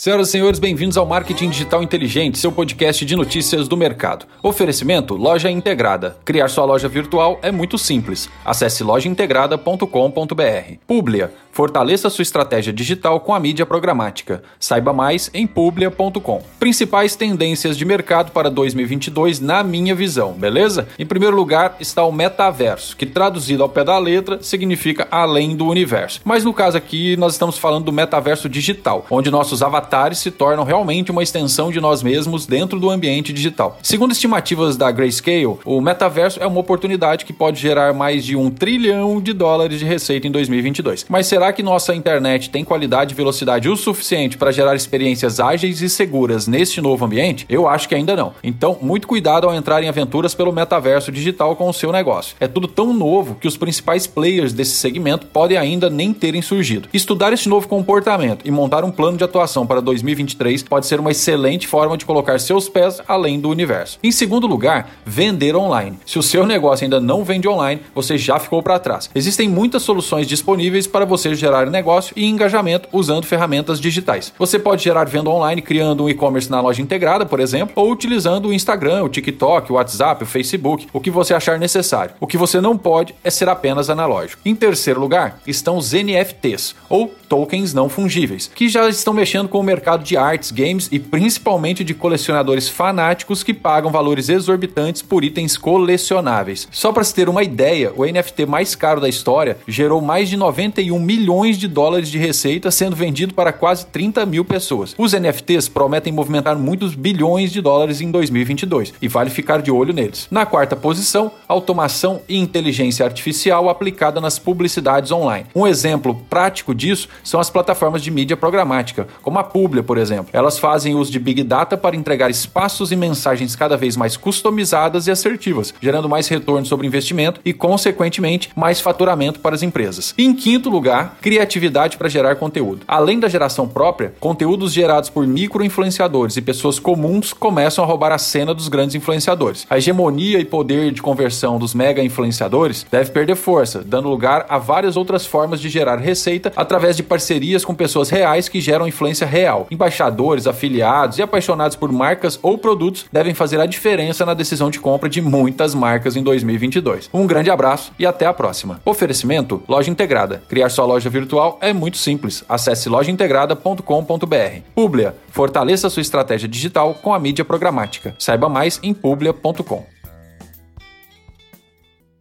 [0.00, 4.24] Senhoras e senhores, bem-vindos ao Marketing Digital Inteligente, seu podcast de notícias do mercado.
[4.42, 6.16] Oferecimento Loja Integrada.
[6.24, 8.26] Criar sua loja virtual é muito simples.
[8.42, 10.76] Acesse lojaintegrada.com.br.
[10.86, 11.30] Publia.
[11.52, 14.42] Fortaleça sua estratégia digital com a mídia programática.
[14.58, 16.42] Saiba mais em publia.com.
[16.58, 20.88] Principais tendências de mercado para 2022 na minha visão, beleza?
[20.98, 25.66] Em primeiro lugar está o metaverso, que traduzido ao pé da letra significa além do
[25.66, 26.20] universo.
[26.24, 30.30] Mas no caso aqui nós estamos falando do metaverso digital, onde nossos avatares avatares se
[30.30, 33.76] tornam realmente uma extensão de nós mesmos dentro do ambiente digital.
[33.82, 38.50] Segundo estimativas da Grayscale, o metaverso é uma oportunidade que pode gerar mais de um
[38.50, 41.06] trilhão de dólares de receita em 2022.
[41.08, 45.82] Mas será que nossa internet tem qualidade e velocidade o suficiente para gerar experiências ágeis
[45.82, 47.44] e seguras neste novo ambiente?
[47.48, 48.32] Eu acho que ainda não.
[48.44, 52.36] Então, muito cuidado ao entrar em aventuras pelo metaverso digital com o seu negócio.
[52.38, 56.88] É tudo tão novo que os principais players desse segmento podem ainda nem terem surgido.
[56.92, 61.10] Estudar este novo comportamento e montar um plano de atuação para 2023 pode ser uma
[61.10, 63.98] excelente forma de colocar seus pés além do universo.
[64.02, 65.98] Em segundo lugar, vender online.
[66.06, 69.10] Se o seu negócio ainda não vende online, você já ficou para trás.
[69.14, 74.32] Existem muitas soluções disponíveis para você gerar negócio e engajamento usando ferramentas digitais.
[74.38, 78.48] Você pode gerar venda online criando um e-commerce na loja integrada, por exemplo, ou utilizando
[78.48, 82.14] o Instagram, o TikTok, o WhatsApp, o Facebook, o que você achar necessário.
[82.20, 84.42] O que você não pode é ser apenas analógico.
[84.44, 89.60] Em terceiro lugar, estão os NFTs, ou tokens não fungíveis, que já estão mexendo com
[89.60, 95.22] o mercado de artes, games e principalmente de colecionadores fanáticos que pagam valores exorbitantes por
[95.22, 96.66] itens colecionáveis.
[96.72, 100.36] Só para se ter uma ideia, o NFT mais caro da história gerou mais de
[100.36, 104.92] 91 milhões de dólares de receita, sendo vendido para quase 30 mil pessoas.
[104.98, 109.94] Os NFTs prometem movimentar muitos bilhões de dólares em 2022 e vale ficar de olho
[109.94, 110.26] neles.
[110.32, 115.46] Na quarta posição, automação e inteligência artificial aplicada nas publicidades online.
[115.54, 120.28] Um exemplo prático disso são as plataformas de mídia programática, como a Publi, por exemplo.
[120.32, 125.06] Elas fazem uso de Big Data para entregar espaços e mensagens cada vez mais customizadas
[125.06, 130.14] e assertivas, gerando mais retorno sobre investimento e, consequentemente, mais faturamento para as empresas.
[130.16, 132.86] E, em quinto lugar, criatividade para gerar conteúdo.
[132.88, 138.18] Além da geração própria, conteúdos gerados por micro-influenciadores e pessoas comuns começam a roubar a
[138.18, 139.66] cena dos grandes influenciadores.
[139.68, 144.56] A hegemonia e poder de conversão dos mega influenciadores deve perder força, dando lugar a
[144.56, 149.26] várias outras formas de gerar receita através de parcerias com pessoas reais que geram influência
[149.26, 149.66] real real.
[149.70, 154.78] Embaixadores, afiliados e apaixonados por marcas ou produtos devem fazer a diferença na decisão de
[154.78, 157.08] compra de muitas marcas em 2022.
[157.12, 158.80] Um grande abraço e até a próxima.
[158.84, 160.42] Oferecimento: Loja Integrada.
[160.48, 162.44] Criar sua loja virtual é muito simples.
[162.48, 164.60] Acesse lojaintegrada.com.br.
[164.74, 165.14] Publia.
[165.30, 168.14] Fortaleça sua estratégia digital com a mídia programática.
[168.18, 169.99] Saiba mais em publia.com.